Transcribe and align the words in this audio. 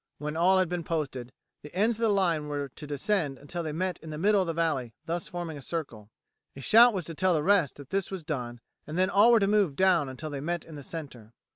When 0.17 0.35
all 0.35 0.57
had 0.57 0.67
been 0.67 0.83
posted, 0.83 1.31
the 1.61 1.71
ends 1.75 1.97
of 1.97 2.01
the 2.01 2.09
line 2.09 2.47
were 2.47 2.69
to 2.69 2.87
descend 2.87 3.37
until 3.37 3.61
they 3.61 3.71
met 3.71 3.99
in 3.99 4.09
the 4.09 4.17
middle 4.17 4.41
of 4.41 4.47
the 4.47 4.51
valley, 4.53 4.95
thus 5.05 5.27
forming 5.27 5.59
a 5.59 5.61
circle. 5.61 6.09
A 6.55 6.61
shout 6.61 6.95
was 6.95 7.05
to 7.05 7.13
tell 7.13 7.35
the 7.35 7.43
rest 7.43 7.75
that 7.75 7.91
this 7.91 8.09
was 8.09 8.23
done, 8.23 8.61
and 8.87 8.97
then 8.97 9.11
all 9.11 9.31
were 9.31 9.39
to 9.39 9.45
move 9.47 9.75
down 9.75 10.09
until 10.09 10.31
they 10.31 10.41
met 10.41 10.65
in 10.65 10.73
the 10.73 10.81
centre. 10.81 11.33